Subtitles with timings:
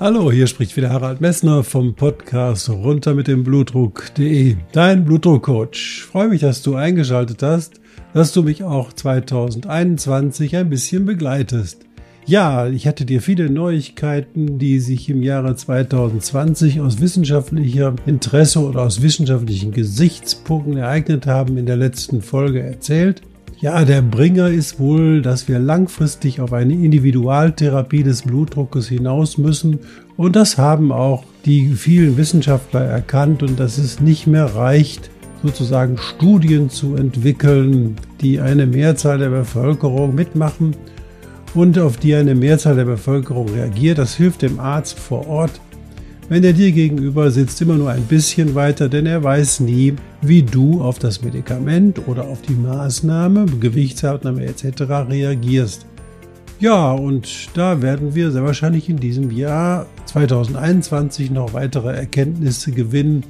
[0.00, 6.04] Hallo, hier spricht wieder Harald Messner vom Podcast runter mit dem Blutdruck.de, dein Blutdruckcoach.
[6.08, 7.80] Freue mich, dass du eingeschaltet hast,
[8.14, 11.84] dass du mich auch 2021 ein bisschen begleitest.
[12.26, 18.82] Ja, ich hatte dir viele Neuigkeiten, die sich im Jahre 2020 aus wissenschaftlicher Interesse oder
[18.82, 23.22] aus wissenschaftlichen Gesichtspunkten ereignet haben, in der letzten Folge erzählt.
[23.60, 29.80] Ja, der Bringer ist wohl, dass wir langfristig auf eine Individualtherapie des Blutdruckes hinaus müssen.
[30.16, 35.10] Und das haben auch die vielen Wissenschaftler erkannt und dass es nicht mehr reicht,
[35.42, 40.76] sozusagen Studien zu entwickeln, die eine Mehrzahl der Bevölkerung mitmachen
[41.52, 43.98] und auf die eine Mehrzahl der Bevölkerung reagiert.
[43.98, 45.60] Das hilft dem Arzt vor Ort
[46.28, 50.42] wenn er dir gegenüber sitzt, immer nur ein bisschen weiter, denn er weiß nie, wie
[50.42, 54.82] du auf das Medikament oder auf die Maßnahme, Gewichtsabnahme etc.
[55.08, 55.86] reagierst.
[56.60, 63.22] Ja, und da werden wir sehr wahrscheinlich in diesem Jahr 2021 noch weitere Erkenntnisse gewinnen,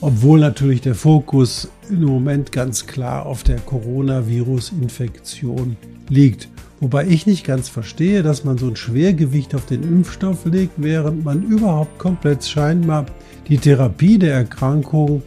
[0.00, 5.76] obwohl natürlich der Fokus im Moment ganz klar auf der Coronavirus-Infektion
[6.08, 6.48] liegt.
[6.80, 11.24] Wobei ich nicht ganz verstehe, dass man so ein Schwergewicht auf den Impfstoff legt, während
[11.24, 13.06] man überhaupt komplett scheinbar
[13.48, 15.22] die Therapie der Erkrankung,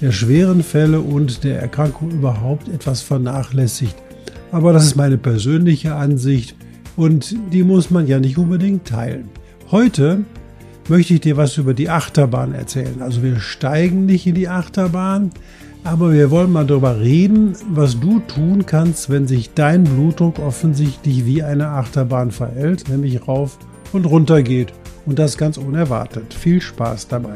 [0.00, 3.94] der schweren Fälle und der Erkrankung überhaupt etwas vernachlässigt.
[4.50, 6.56] Aber das ist meine persönliche Ansicht
[6.96, 9.28] und die muss man ja nicht unbedingt teilen.
[9.70, 10.24] Heute
[10.88, 13.00] möchte ich dir was über die Achterbahn erzählen.
[13.00, 15.30] Also wir steigen nicht in die Achterbahn,
[15.86, 21.24] aber wir wollen mal darüber reden, was du tun kannst, wenn sich dein Blutdruck offensichtlich
[21.26, 23.56] wie eine Achterbahn verhält, nämlich rauf
[23.92, 24.72] und runter geht.
[25.06, 26.34] Und das ganz unerwartet.
[26.34, 27.34] Viel Spaß dabei.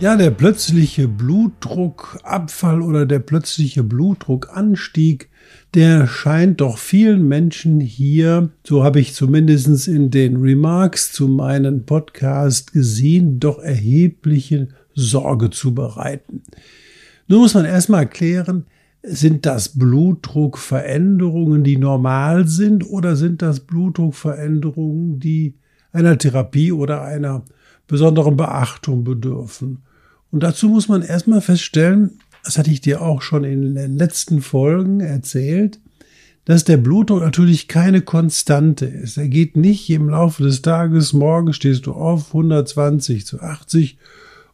[0.00, 5.30] Ja, der plötzliche Blutdruckabfall oder der plötzliche Blutdruckanstieg
[5.74, 11.84] der scheint doch vielen Menschen hier, so habe ich zumindest in den Remarks zu meinem
[11.84, 16.42] Podcast gesehen, doch erhebliche Sorge zu bereiten.
[17.26, 18.66] Nun muss man erstmal erklären,
[19.02, 25.54] sind das Blutdruckveränderungen, die normal sind, oder sind das Blutdruckveränderungen, die
[25.92, 27.44] einer Therapie oder einer
[27.86, 29.82] besonderen Beachtung bedürfen?
[30.30, 34.42] Und dazu muss man erstmal feststellen, das hatte ich dir auch schon in den letzten
[34.42, 35.80] Folgen erzählt,
[36.44, 39.16] dass der Blutdruck natürlich keine Konstante ist.
[39.16, 43.96] Er geht nicht im Laufe des Tages, morgen stehst du auf 120 zu 80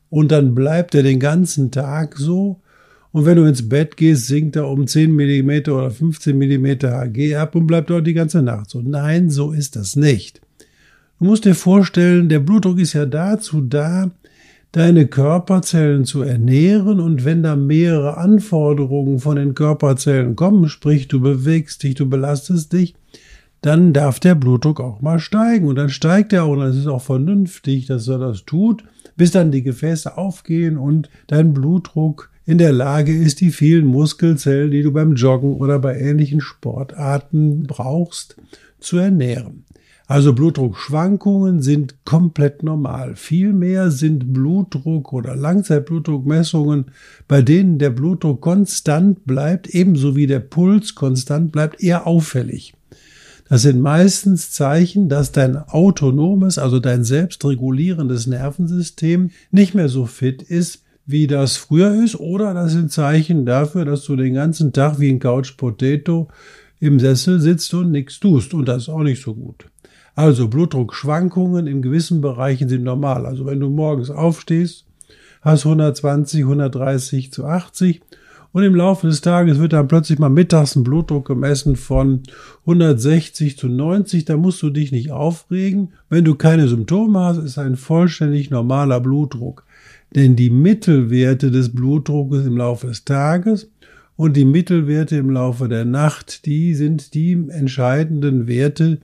[0.09, 2.61] und dann bleibt er den ganzen Tag so.
[3.12, 7.34] Und wenn du ins Bett gehst, sinkt er um 10 Millimeter oder 15 Millimeter Hg
[7.34, 8.81] ab und bleibt dort die ganze Nacht so.
[8.81, 10.41] Nein, so ist das nicht.
[11.19, 14.12] Du musst dir vorstellen, der Blutdruck ist ja dazu da,
[14.72, 21.20] deine Körperzellen zu ernähren und wenn da mehrere Anforderungen von den Körperzellen kommen, sprich du
[21.20, 22.94] bewegst dich, du belastest dich,
[23.62, 26.86] dann darf der Blutdruck auch mal steigen und dann steigt er auch und das ist
[26.86, 28.84] auch vernünftig, dass er das tut,
[29.16, 34.70] bis dann die Gefäße aufgehen und dein Blutdruck in der Lage ist, die vielen Muskelzellen,
[34.70, 38.36] die du beim Joggen oder bei ähnlichen Sportarten brauchst,
[38.78, 39.64] zu ernähren.
[40.10, 43.15] Also Blutdruckschwankungen sind komplett normal.
[43.15, 46.87] Vielmehr sind Blutdruck oder Langzeitblutdruckmessungen,
[47.28, 52.75] bei denen der Blutdruck konstant bleibt, ebenso wie der Puls konstant bleibt, eher auffällig.
[53.48, 60.42] Das sind meistens Zeichen, dass dein autonomes, also dein selbstregulierendes Nervensystem nicht mehr so fit
[60.42, 64.98] ist, wie das früher ist, oder das sind Zeichen dafür, dass du den ganzen Tag
[64.98, 66.27] wie ein Couch Potato
[66.81, 68.54] im Sessel sitzt und nichts tust.
[68.54, 69.66] Und das ist auch nicht so gut.
[70.15, 73.27] Also Blutdruckschwankungen in gewissen Bereichen sind normal.
[73.27, 74.86] Also wenn du morgens aufstehst,
[75.42, 78.03] hast 120, 130 zu 80
[78.53, 82.22] und im Laufe des Tages wird dann plötzlich mal mittags ein Blutdruck gemessen von
[82.62, 84.24] 160 zu 90.
[84.24, 85.92] Da musst du dich nicht aufregen.
[86.09, 89.65] Wenn du keine Symptome hast, ist ein vollständig normaler Blutdruck.
[90.16, 93.71] Denn die Mittelwerte des Blutdruckes im Laufe des Tages
[94.16, 98.98] und die Mittelwerte im Laufe der Nacht, die sind die entscheidenden Werte,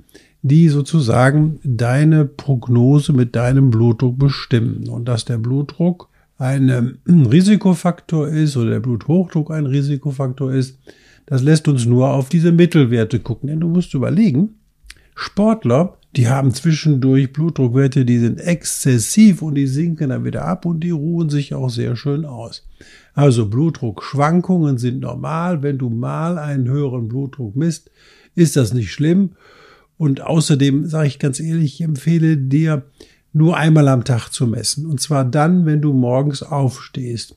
[0.48, 4.88] die sozusagen deine Prognose mit deinem Blutdruck bestimmen.
[4.88, 6.08] Und dass der Blutdruck
[6.38, 10.78] ein Risikofaktor ist oder der Bluthochdruck ein Risikofaktor ist,
[11.26, 13.48] das lässt uns nur auf diese Mittelwerte gucken.
[13.48, 14.50] Denn du musst überlegen,
[15.14, 20.80] Sportler, Die haben zwischendurch Blutdruckwerte, die sind exzessiv und die sinken dann wieder ab und
[20.80, 22.66] die ruhen sich auch sehr schön aus.
[23.12, 25.62] Also Blutdruckschwankungen sind normal.
[25.62, 27.90] Wenn du mal einen höheren Blutdruck misst,
[28.34, 29.32] ist das nicht schlimm.
[29.98, 32.84] Und außerdem sage ich ganz ehrlich, ich empfehle dir
[33.32, 34.86] nur einmal am Tag zu messen.
[34.86, 37.36] Und zwar dann, wenn du morgens aufstehst.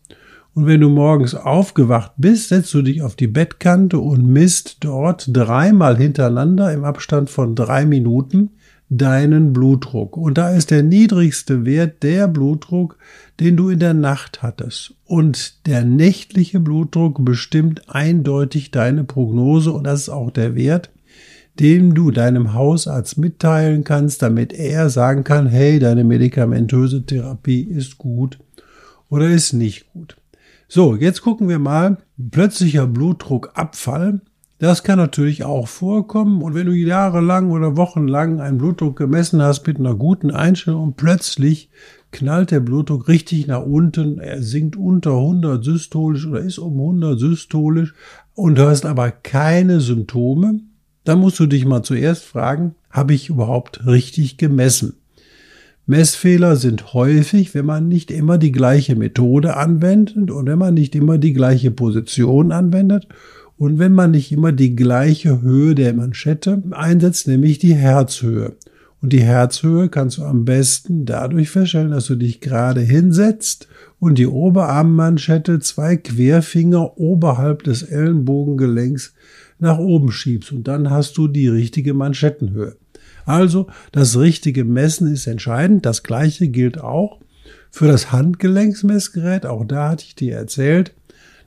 [0.54, 5.30] Und wenn du morgens aufgewacht bist, setzt du dich auf die Bettkante und misst dort
[5.32, 8.52] dreimal hintereinander im Abstand von drei Minuten
[8.90, 10.18] deinen Blutdruck.
[10.18, 12.98] Und da ist der niedrigste Wert der Blutdruck,
[13.40, 14.96] den du in der Nacht hattest.
[15.06, 20.90] Und der nächtliche Blutdruck bestimmt eindeutig deine Prognose und das ist auch der Wert,
[21.60, 27.98] den du deinem Hausarzt mitteilen kannst, damit er sagen kann, hey, deine medikamentöse Therapie ist
[27.98, 28.40] gut
[29.10, 30.16] oder ist nicht gut.
[30.68, 31.98] So, jetzt gucken wir mal.
[32.32, 34.22] Plötzlicher Blutdruckabfall.
[34.60, 36.42] Das kann natürlich auch vorkommen.
[36.42, 40.98] Und wenn du jahrelang oder wochenlang einen Blutdruck gemessen hast mit einer guten Einstellung und
[40.98, 41.70] plötzlich
[42.12, 47.20] knallt der Blutdruck richtig nach unten, er sinkt unter 100 systolisch oder ist um 100
[47.20, 47.94] systolisch
[48.34, 50.60] und du hast aber keine Symptome,
[51.10, 54.94] dann musst du dich mal zuerst fragen, habe ich überhaupt richtig gemessen?
[55.88, 60.94] Messfehler sind häufig, wenn man nicht immer die gleiche Methode anwendet und wenn man nicht
[60.94, 63.08] immer die gleiche Position anwendet
[63.58, 68.56] und wenn man nicht immer die gleiche Höhe der Manschette einsetzt, nämlich die Herzhöhe.
[69.02, 73.68] Und die Herzhöhe kannst du am besten dadurch feststellen, dass du dich gerade hinsetzt
[73.98, 79.14] und die Oberarmmanschette zwei Querfinger oberhalb des Ellenbogengelenks
[79.60, 82.78] nach oben schiebst und dann hast du die richtige Manschettenhöhe.
[83.26, 85.86] Also das richtige Messen ist entscheidend.
[85.86, 87.20] Das gleiche gilt auch
[87.70, 89.46] für das Handgelenksmessgerät.
[89.46, 90.94] Auch da hatte ich dir erzählt,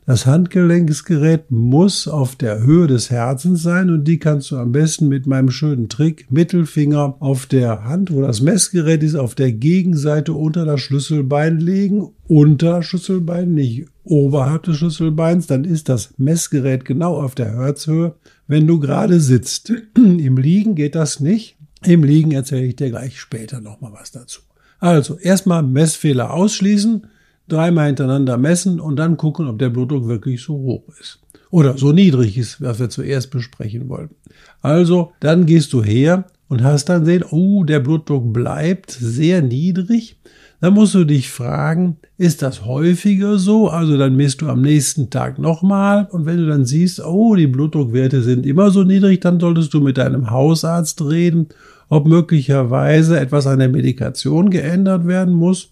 [0.05, 5.07] das Handgelenksgerät muss auf der Höhe des Herzens sein und die kannst du am besten
[5.07, 10.33] mit meinem schönen Trick Mittelfinger auf der Hand, wo das Messgerät ist, auf der Gegenseite
[10.33, 12.11] unter das Schlüsselbein legen.
[12.27, 18.17] Unter Schlüsselbein, nicht oberhalb des Schlüsselbeins, dann ist das Messgerät genau auf der Herzhöhe,
[18.49, 19.73] wenn du gerade sitzt.
[19.97, 21.57] Im Liegen geht das nicht.
[21.85, 24.41] Im Liegen erzähle ich dir gleich später nochmal was dazu.
[24.81, 27.07] Also erstmal Messfehler ausschließen
[27.53, 31.21] dreimal hintereinander messen und dann gucken, ob der Blutdruck wirklich so hoch ist.
[31.51, 34.17] Oder so niedrig ist, was wir zuerst besprechen wollten.
[34.63, 40.19] Also, dann gehst du her und hast dann sehen, oh, der Blutdruck bleibt sehr niedrig.
[40.61, 43.69] Dann musst du dich fragen, ist das häufiger so?
[43.69, 47.49] Also dann misst du am nächsten Tag nochmal und wenn du dann siehst, oh, die
[47.49, 51.49] Blutdruckwerte sind immer so niedrig, dann solltest du mit deinem Hausarzt reden,
[51.89, 55.72] ob möglicherweise etwas an der Medikation geändert werden muss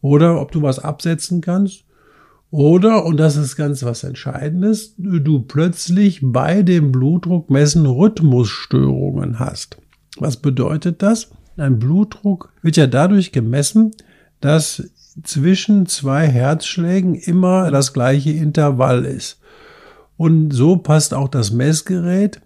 [0.00, 1.84] oder ob du was absetzen kannst.
[2.50, 9.78] Oder, und das ist ganz was Entscheidendes, du plötzlich bei dem Blutdruckmessen Rhythmusstörungen hast.
[10.18, 11.30] Was bedeutet das?
[11.56, 13.92] Ein Blutdruck wird ja dadurch gemessen,
[14.40, 14.90] dass
[15.22, 19.40] zwischen zwei Herzschlägen immer das gleiche Intervall ist.
[20.16, 22.40] Und so passt auch das Messgerät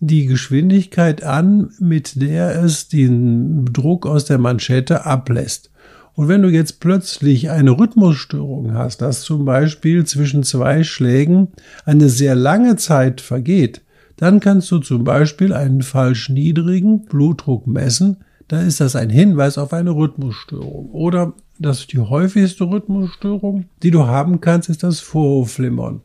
[0.00, 5.70] die Geschwindigkeit an, mit der es den Druck aus der Manschette ablässt.
[6.14, 11.48] Und wenn du jetzt plötzlich eine Rhythmusstörung hast, dass zum Beispiel zwischen zwei Schlägen
[11.84, 13.82] eine sehr lange Zeit vergeht,
[14.16, 18.18] dann kannst du zum Beispiel einen falsch niedrigen Blutdruck messen.
[18.46, 20.90] Da ist das ein Hinweis auf eine Rhythmusstörung.
[20.90, 26.02] Oder das ist die häufigste Rhythmusstörung, die du haben kannst, ist das Vorhofflimmern.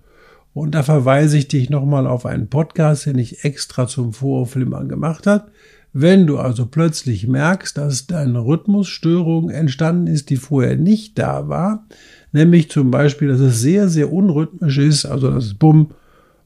[0.54, 5.28] Und da verweise ich dich nochmal auf einen Podcast, den ich extra zum Vorhofflimmern gemacht
[5.28, 5.52] habe.
[5.92, 11.86] Wenn du also plötzlich merkst, dass deine Rhythmusstörung entstanden ist, die vorher nicht da war,
[12.32, 15.92] nämlich zum Beispiel, dass es sehr, sehr unrhythmisch ist, also das Bum,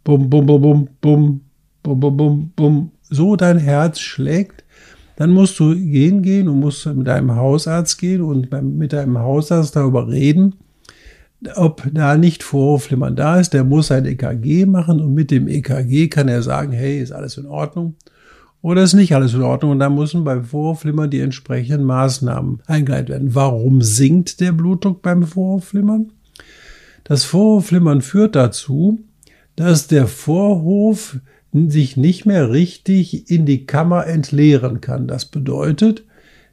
[0.04, 1.42] Bum, Bum, Bum, Bum, Bum,
[1.84, 4.64] Bum, Bum, Bum, Bum, so dein Herz schlägt,
[5.18, 9.76] dann musst du gehen gehen und musst mit deinem Hausarzt gehen und mit deinem Hausarzt
[9.76, 10.56] darüber reden,
[11.56, 13.54] ob da nicht Vorhofflimmern da ist.
[13.54, 17.38] Der muss ein EKG machen und mit dem EKG kann er sagen, hey, ist alles
[17.38, 17.96] in Ordnung
[18.64, 23.10] oder ist nicht alles in Ordnung und dann müssen beim Vorhofflimmern die entsprechenden Maßnahmen eingeleitet
[23.10, 23.36] werden.
[23.36, 26.14] Warum sinkt der Blutdruck beim Vorhofflimmern?
[27.04, 29.02] Das Vorhofflimmern führt dazu,
[29.58, 31.18] dass der Vorhof
[31.52, 35.08] sich nicht mehr richtig in die Kammer entleeren kann.
[35.08, 36.06] Das bedeutet,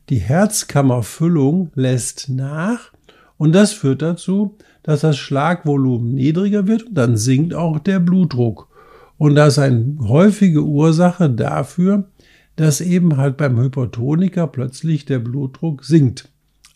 [0.09, 2.90] die Herzkammerfüllung lässt nach
[3.38, 8.70] und das führt dazu, dass das Schlagvolumen niedriger wird und dann sinkt auch der Blutdruck.
[9.21, 12.05] Und das ist eine häufige Ursache dafür,
[12.57, 16.31] dass eben halt beim Hypertoniker plötzlich der Blutdruck sinkt.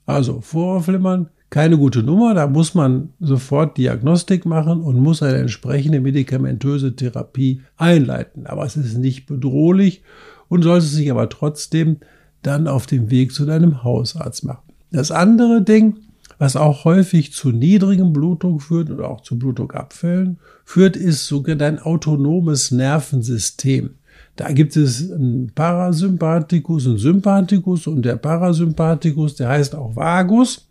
[0.05, 6.03] Also Vorflimmern, keine gute Nummer, da muss man sofort Diagnostik machen und muss eine entsprechende
[6.03, 8.47] medikamentöse Therapie einleiten.
[8.47, 10.03] Aber es ist nicht bedrohlich
[10.49, 11.97] und sollte sich aber trotzdem
[12.43, 14.75] dann auf dem Weg zu deinem Hausarzt machen.
[14.93, 15.97] Das andere Ding,
[16.45, 20.37] was auch häufig zu niedrigem Blutdruck führt oder auch zu Blutdruckabfällen
[20.67, 23.95] führt, ist sogar dein autonomes Nervensystem.
[24.37, 30.69] Da gibt es einen Parasympathikus und Sympathikus und der Parasympathikus, der heißt auch Vagus.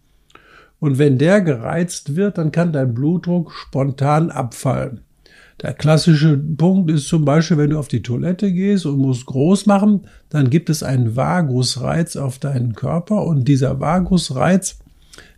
[0.79, 5.01] Und wenn der gereizt wird, dann kann dein Blutdruck spontan abfallen.
[5.63, 9.65] Der klassische Punkt ist zum Beispiel, wenn du auf die Toilette gehst und musst groß
[9.65, 14.77] machen, dann gibt es einen Vagusreiz auf deinen Körper und dieser Vagusreiz,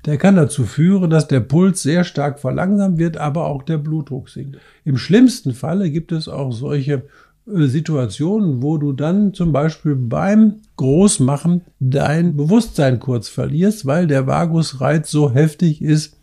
[0.05, 4.29] der kann dazu führen, dass der Puls sehr stark verlangsamt wird, aber auch der Blutdruck
[4.29, 4.57] sinkt.
[4.83, 7.03] Im schlimmsten Falle gibt es auch solche
[7.47, 14.27] äh, Situationen, wo du dann zum Beispiel beim Großmachen dein Bewusstsein kurz verlierst, weil der
[14.27, 16.17] Vagusreiz so heftig ist,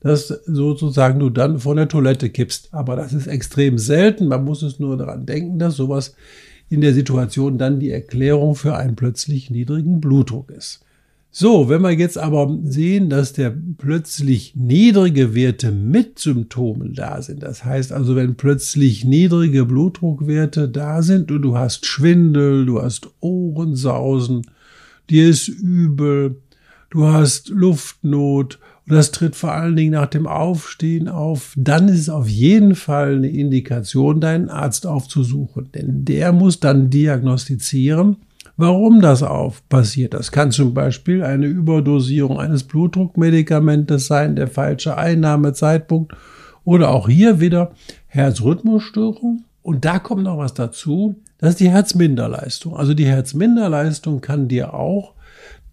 [0.00, 2.74] dass sozusagen du dann von der Toilette kippst.
[2.74, 4.28] Aber das ist extrem selten.
[4.28, 6.16] Man muss es nur daran denken, dass sowas
[6.68, 10.84] in der Situation dann die Erklärung für einen plötzlich niedrigen Blutdruck ist.
[11.34, 17.42] So, wenn wir jetzt aber sehen, dass der plötzlich niedrige Werte mit Symptomen da sind,
[17.42, 23.08] das heißt also, wenn plötzlich niedrige Blutdruckwerte da sind und du hast Schwindel, du hast
[23.20, 24.42] Ohrensausen,
[25.08, 26.36] dir ist übel,
[26.90, 32.00] du hast Luftnot und das tritt vor allen Dingen nach dem Aufstehen auf, dann ist
[32.00, 38.16] es auf jeden Fall eine Indikation, deinen Arzt aufzusuchen, denn der muss dann diagnostizieren,
[38.56, 40.14] warum das auf passiert.
[40.14, 46.12] Das kann zum Beispiel eine Überdosierung eines Blutdruckmedikamentes sein, der falsche Einnahmezeitpunkt
[46.64, 47.72] oder auch hier wieder
[48.06, 49.44] Herzrhythmusstörung.
[49.62, 52.76] Und da kommt noch was dazu, das ist die Herzminderleistung.
[52.76, 55.14] Also die Herzminderleistung kann dir auch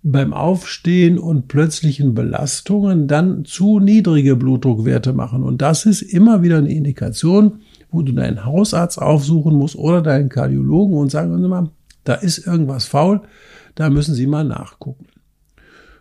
[0.01, 5.43] beim Aufstehen und plötzlichen Belastungen dann zu niedrige Blutdruckwerte machen.
[5.43, 7.59] Und das ist immer wieder eine Indikation,
[7.91, 11.69] wo du deinen Hausarzt aufsuchen musst oder deinen Kardiologen und sagen, mal,
[12.09, 13.21] da ist irgendwas faul,
[13.75, 15.05] da müssen Sie mal nachgucken.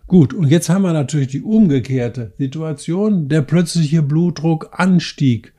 [0.07, 5.53] Gut, und jetzt haben wir natürlich die umgekehrte Situation, der plötzliche Blutdruckanstieg,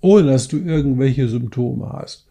[0.00, 2.28] ohne dass du irgendwelche Symptome hast.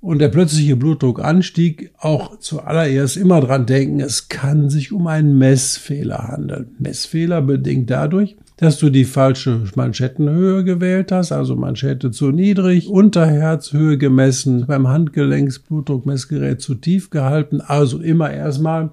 [0.00, 6.28] Und der plötzliche Blutdruckanstieg auch zuallererst immer dran denken, es kann sich um einen Messfehler
[6.28, 6.74] handeln.
[6.78, 13.96] Messfehler bedingt dadurch, dass du die falsche Manschettenhöhe gewählt hast, also Manschette zu niedrig, Unterherzhöhe
[13.96, 18.90] gemessen, beim Handgelenksblutdruckmessgerät zu tief gehalten, also immer erstmal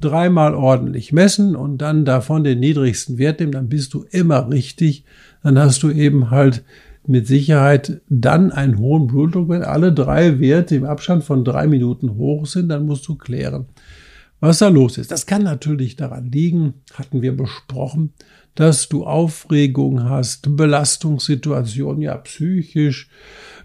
[0.00, 5.04] dreimal ordentlich messen und dann davon den niedrigsten Wert nehmen, dann bist du immer richtig,
[5.42, 6.64] dann hast du eben halt
[7.06, 12.16] mit Sicherheit dann einen hohen Blutdruck, wenn alle drei Werte im Abstand von drei Minuten
[12.16, 13.66] hoch sind, dann musst du klären,
[14.40, 15.10] was da los ist.
[15.10, 18.12] Das kann natürlich daran liegen, hatten wir besprochen,
[18.54, 23.08] dass du Aufregung hast, Belastungssituation, ja psychisch,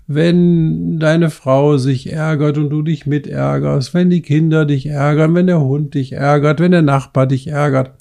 [0.08, 5.36] wenn deine Frau sich ärgert und du dich mit ärgerst, wenn die Kinder dich ärgern,
[5.36, 7.92] wenn der Hund dich ärgert, wenn der Nachbar dich ärgert,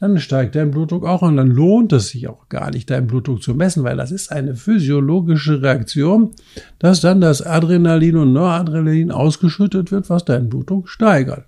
[0.00, 3.42] dann steigt dein Blutdruck auch und dann lohnt es sich auch gar nicht, deinen Blutdruck
[3.42, 6.30] zu messen, weil das ist eine physiologische Reaktion,
[6.78, 11.47] dass dann das Adrenalin und Noradrenalin ausgeschüttet wird, was deinen Blutdruck steigert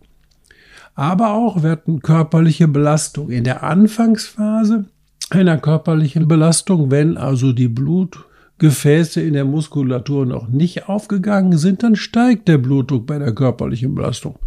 [0.95, 3.31] aber auch werden körperliche Belastung.
[3.31, 4.87] In der Anfangsphase
[5.31, 11.97] einer körperlichen Belastung, wenn also die Blutgefäße in der Muskulatur noch nicht aufgegangen sind, dann
[11.97, 14.39] steigt der Blutdruck bei der körperlichen Belastung.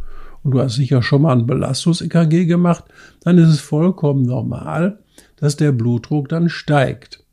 [0.43, 2.83] Und du hast sicher schon mal ein Belastungs-EKG gemacht,
[3.21, 4.99] dann ist es vollkommen normal,
[5.37, 7.23] dass der Blutdruck dann steigt.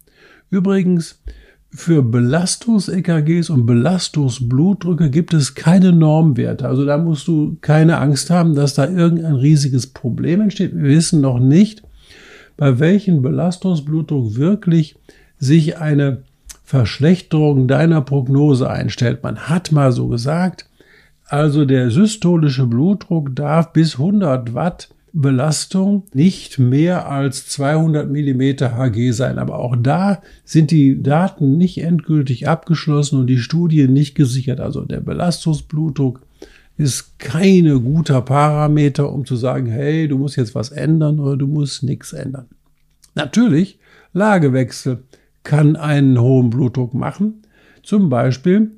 [0.49, 1.21] Übrigens,
[1.73, 6.67] für Belastungs-EKGs und Belastungsblutdrücke gibt es keine Normwerte.
[6.67, 10.75] Also da musst du keine Angst haben, dass da irgendein riesiges Problem entsteht.
[10.75, 11.83] Wir wissen noch nicht,
[12.57, 14.97] bei welchem Belastungsblutdruck wirklich
[15.39, 16.23] sich eine
[16.65, 19.23] Verschlechterung deiner Prognose einstellt.
[19.23, 20.67] Man hat mal so gesagt,
[21.27, 29.13] also der systolische Blutdruck darf bis 100 Watt Belastung nicht mehr als 200 Millimeter Hg
[29.13, 29.39] sein.
[29.39, 34.61] Aber auch da sind die Daten nicht endgültig abgeschlossen und die Studie nicht gesichert.
[34.61, 36.21] Also der Belastungsblutdruck
[36.77, 41.47] ist keine guter Parameter, um zu sagen, hey, du musst jetzt was ändern oder du
[41.47, 42.47] musst nichts ändern.
[43.15, 43.79] Natürlich,
[44.13, 45.03] Lagewechsel
[45.43, 47.43] kann einen hohen Blutdruck machen.
[47.83, 48.73] Zum Beispiel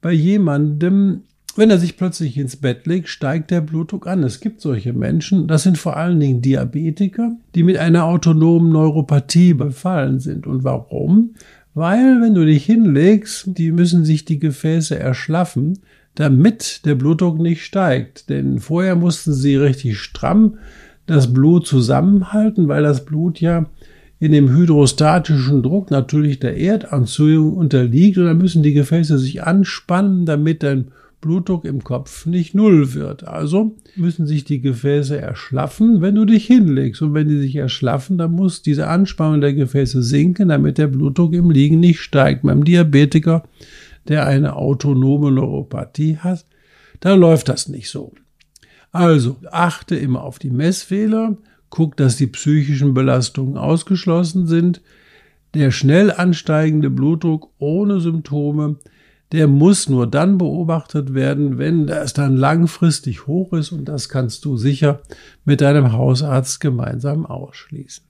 [0.00, 1.22] bei jemandem,
[1.56, 4.22] wenn er sich plötzlich ins Bett legt, steigt der Blutdruck an.
[4.22, 9.54] Es gibt solche Menschen, das sind vor allen Dingen Diabetiker, die mit einer autonomen Neuropathie
[9.54, 10.46] befallen sind.
[10.46, 11.34] Und warum?
[11.74, 15.78] Weil, wenn du dich hinlegst, die müssen sich die Gefäße erschlaffen,
[16.14, 18.28] damit der Blutdruck nicht steigt.
[18.30, 20.58] Denn vorher mussten sie richtig stramm
[21.06, 23.66] das Blut zusammenhalten, weil das Blut ja
[24.20, 30.24] in dem hydrostatischen Druck natürlich der Erdanziehung unterliegt und dann müssen die Gefäße sich anspannen,
[30.24, 30.92] damit dein
[31.24, 33.26] Blutdruck im Kopf nicht null wird.
[33.26, 37.00] Also müssen sich die Gefäße erschlaffen, wenn du dich hinlegst.
[37.00, 41.32] Und wenn die sich erschlaffen, dann muss diese Anspannung der Gefäße sinken, damit der Blutdruck
[41.32, 42.42] im Liegen nicht steigt.
[42.42, 43.44] Beim Diabetiker,
[44.06, 46.44] der eine autonome Neuropathie hat,
[47.00, 48.12] da läuft das nicht so.
[48.92, 51.38] Also achte immer auf die Messfehler,
[51.70, 54.82] guck, dass die psychischen Belastungen ausgeschlossen sind.
[55.54, 58.76] Der schnell ansteigende Blutdruck ohne Symptome
[59.34, 64.44] der muss nur dann beobachtet werden, wenn das dann langfristig hoch ist und das kannst
[64.44, 65.00] du sicher
[65.44, 68.04] mit deinem Hausarzt gemeinsam ausschließen.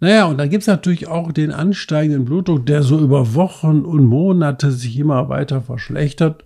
[0.00, 4.72] Naja, und dann gibt's natürlich auch den ansteigenden Blutdruck, der so über Wochen und Monate
[4.72, 6.44] sich immer weiter verschlechtert.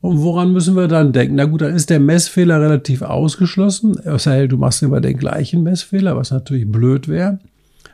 [0.00, 1.36] Und woran müssen wir dann denken?
[1.36, 3.98] Na gut, dann ist der Messfehler relativ ausgeschlossen.
[4.04, 7.38] Es sei du machst immer den gleichen Messfehler, was natürlich blöd wäre.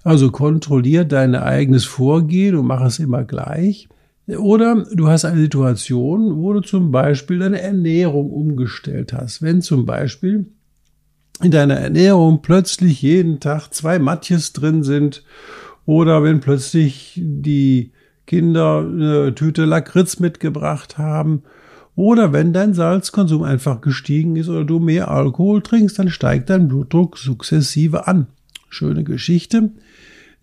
[0.02, 3.88] Also kontrollier dein eigenes Vorgehen und mach es immer gleich.
[4.38, 9.42] Oder du hast eine Situation, wo du zum Beispiel deine Ernährung umgestellt hast.
[9.42, 10.46] Wenn zum Beispiel
[11.42, 15.24] in deiner Ernährung plötzlich jeden Tag zwei Matjes drin sind
[15.86, 17.92] oder wenn plötzlich die
[18.26, 21.42] Kinder eine Tüte Lakritz mitgebracht haben
[21.96, 26.68] oder wenn dein Salzkonsum einfach gestiegen ist oder du mehr Alkohol trinkst, dann steigt dein
[26.68, 28.28] Blutdruck sukzessive an.
[28.68, 29.70] Schöne Geschichte.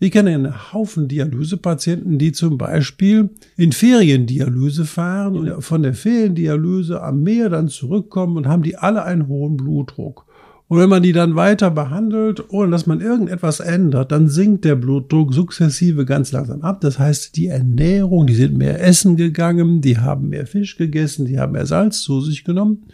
[0.00, 7.02] Ich kenne einen Haufen Dialysepatienten, die zum Beispiel in Feriendialyse fahren und von der Feriendialyse
[7.02, 10.24] am Meer dann zurückkommen und haben die alle einen hohen Blutdruck.
[10.68, 14.76] Und wenn man die dann weiter behandelt, ohne dass man irgendetwas ändert, dann sinkt der
[14.76, 16.82] Blutdruck sukzessive ganz langsam ab.
[16.82, 21.40] Das heißt, die Ernährung, die sind mehr essen gegangen, die haben mehr Fisch gegessen, die
[21.40, 22.84] haben mehr Salz zu sich genommen.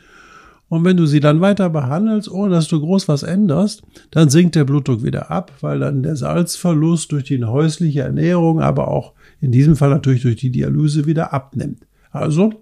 [0.68, 4.54] Und wenn du sie dann weiter behandelst, ohne dass du groß was änderst, dann sinkt
[4.54, 9.52] der Blutdruck wieder ab, weil dann der Salzverlust durch die häusliche Ernährung, aber auch in
[9.52, 11.87] diesem Fall natürlich durch die Dialyse wieder abnimmt.
[12.11, 12.52] Also,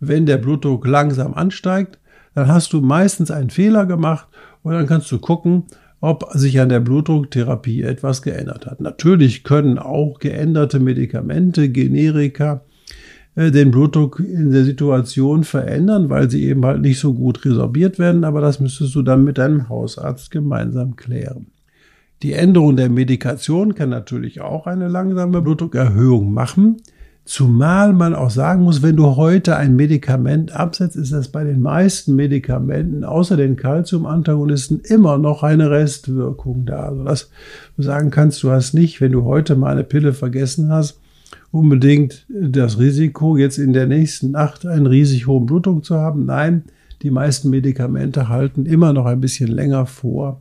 [0.00, 1.98] wenn der Blutdruck langsam ansteigt,
[2.34, 4.28] dann hast du meistens einen Fehler gemacht
[4.62, 5.64] und dann kannst du gucken,
[6.00, 8.80] ob sich an der Blutdrucktherapie etwas geändert hat.
[8.80, 12.62] Natürlich können auch geänderte Medikamente, Generika,
[13.36, 18.24] den Blutdruck in der Situation verändern, weil sie eben halt nicht so gut resorbiert werden,
[18.24, 21.46] aber das müsstest du dann mit deinem Hausarzt gemeinsam klären.
[22.22, 26.76] Die Änderung der Medikation kann natürlich auch eine langsame Blutdruckerhöhung machen.
[27.26, 31.60] Zumal man auch sagen muss, wenn du heute ein Medikament absetzt, ist das bei den
[31.60, 36.88] meisten Medikamenten außer den Calcium-Antagonisten immer noch eine Restwirkung da.
[36.88, 37.30] Also dass
[37.76, 41.00] du sagen kannst, du hast nicht, wenn du heute mal eine Pille vergessen hast,
[41.50, 46.26] unbedingt das Risiko, jetzt in der nächsten Nacht einen riesig hohen Blutdruck zu haben.
[46.26, 46.64] Nein,
[47.02, 50.40] die meisten Medikamente halten immer noch ein bisschen länger vor,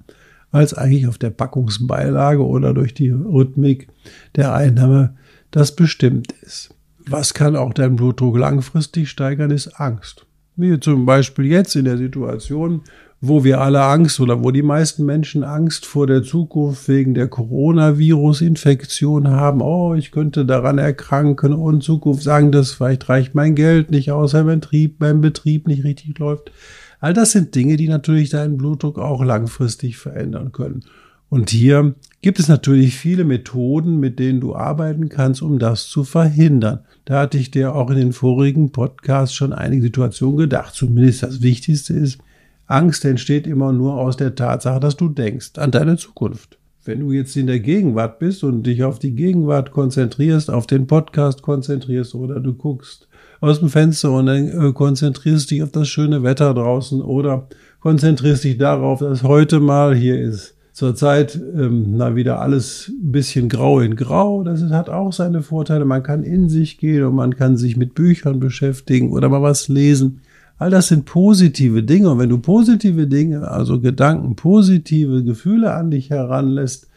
[0.52, 3.88] als eigentlich auf der Packungsbeilage oder durch die Rhythmik
[4.36, 5.16] der Einnahme
[5.52, 6.74] das bestimmt ist.
[7.06, 10.26] Was kann auch dein Blutdruck langfristig steigern, ist Angst.
[10.56, 12.82] Wie zum Beispiel jetzt in der Situation,
[13.26, 17.30] wo wir alle Angst oder wo die meisten Menschen Angst vor der Zukunft wegen der
[17.30, 19.62] Coronavirus-Infektion haben.
[19.62, 24.34] Oh, ich könnte daran erkranken und Zukunft sagen, dass vielleicht reicht mein Geld nicht aus,
[24.34, 26.52] wenn mein Betrieb, mein Betrieb nicht richtig läuft.
[27.00, 30.84] All das sind Dinge, die natürlich deinen Blutdruck auch langfristig verändern können.
[31.30, 36.04] Und hier gibt es natürlich viele Methoden, mit denen du arbeiten kannst, um das zu
[36.04, 36.80] verhindern.
[37.06, 40.76] Da hatte ich dir auch in den vorigen Podcasts schon einige Situationen gedacht.
[40.76, 42.20] Zumindest das Wichtigste ist,
[42.68, 46.58] Angst entsteht immer nur aus der Tatsache, dass du denkst an deine Zukunft.
[46.86, 50.88] Wenn du jetzt in der Gegenwart bist und dich auf die Gegenwart konzentrierst, auf den
[50.88, 53.08] Podcast konzentrierst oder du guckst
[53.40, 57.48] aus dem Fenster und dann äh, konzentrierst dich auf das schöne Wetter draußen oder
[57.82, 60.56] konzentrierst dich darauf, dass heute mal hier ist.
[60.74, 64.44] Zurzeit, ähm, na, wieder alles ein bisschen grau in grau.
[64.44, 65.86] Das hat auch seine Vorteile.
[65.86, 69.68] Man kann in sich gehen und man kann sich mit Büchern beschäftigen oder mal was
[69.68, 70.22] lesen.
[70.58, 72.12] All das sind positive Dinge.
[72.12, 76.88] Und wenn du positive Dinge, also Gedanken, positive Gefühle an dich heranlässt,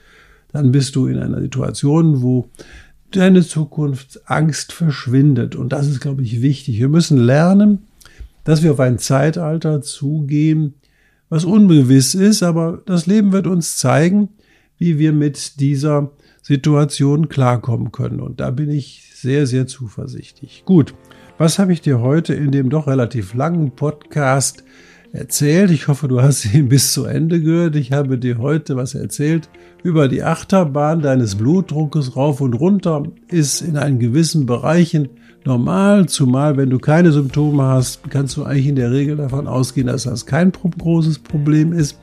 [0.53, 2.49] dann bist du in einer Situation, wo
[3.11, 5.57] deine Zukunftsangst verschwindet.
[5.57, 6.79] Und das ist, glaube ich, wichtig.
[6.79, 7.81] Wir müssen lernen,
[8.45, 10.75] dass wir auf ein Zeitalter zugehen,
[11.29, 14.29] was ungewiss ist, aber das Leben wird uns zeigen,
[14.79, 18.21] wie wir mit dieser Situation klarkommen können.
[18.21, 20.63] Und da bin ich sehr, sehr zuversichtlich.
[20.65, 20.95] Gut,
[21.39, 24.65] was habe ich dir heute in dem doch relativ langen Podcast
[25.13, 25.71] erzählt?
[25.71, 27.77] Ich hoffe, du hast ihn bis zu Ende gehört.
[27.77, 29.49] Ich habe dir heute was erzählt
[29.83, 33.03] über die Achterbahn deines Blutdruckes rauf und runter.
[33.29, 35.11] Ist in einen gewissen Bereichen
[35.45, 39.87] normal, zumal wenn du keine Symptome hast, kannst du eigentlich in der Regel davon ausgehen,
[39.87, 41.99] dass das kein großes Problem ist.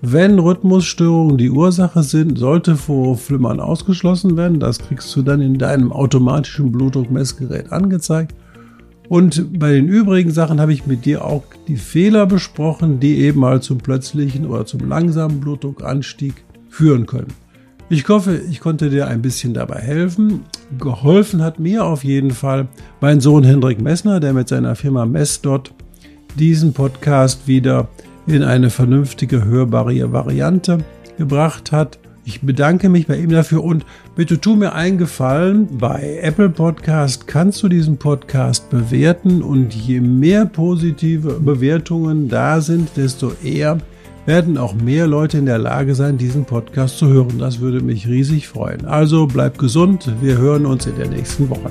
[0.00, 4.60] Wenn Rhythmusstörungen die Ursache sind, sollte Vorflimmern ausgeschlossen werden.
[4.60, 8.34] Das kriegst du dann in deinem automatischen Blutdruckmessgerät angezeigt.
[9.08, 13.40] Und bei den übrigen Sachen habe ich mit dir auch die Fehler besprochen, die eben
[13.40, 16.34] mal zum plötzlichen oder zum langsamen Blutdruckanstieg
[16.68, 17.32] führen können.
[17.88, 20.40] Ich hoffe, ich konnte dir ein bisschen dabei helfen.
[20.78, 22.66] Geholfen hat mir auf jeden Fall
[23.00, 25.72] mein Sohn Hendrik Messner, der mit seiner Firma Messdot
[26.36, 27.88] diesen Podcast wieder
[28.26, 30.78] in eine vernünftige hörbare Variante
[31.16, 32.00] gebracht hat.
[32.28, 33.86] Ich bedanke mich bei ihm dafür und
[34.16, 35.78] bitte tu mir einen Gefallen.
[35.78, 42.96] Bei Apple Podcast kannst du diesen Podcast bewerten und je mehr positive Bewertungen da sind,
[42.96, 43.78] desto eher
[44.26, 47.38] werden auch mehr Leute in der Lage sein, diesen Podcast zu hören.
[47.38, 48.86] Das würde mich riesig freuen.
[48.86, 50.12] Also bleib gesund.
[50.20, 51.70] Wir hören uns in der nächsten Woche.